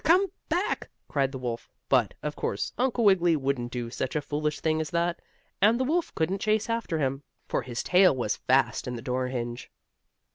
[0.03, 4.59] Come back!" cried the wolf, but, of course, Uncle Wiggily wouldn't do such a foolish
[4.59, 5.21] thing as that,
[5.61, 9.27] and the wolf couldn't chase after him, for his tail was fast in the door
[9.27, 9.69] hinge.